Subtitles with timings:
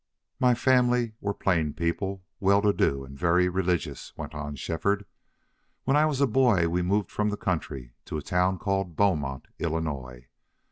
[0.39, 5.05] "My family were plain people, well to do, and very religious," went on Shefford.
[5.83, 9.47] "When I was a boy we moved from the country to a town called Beaumont,
[9.59, 10.25] Illinois.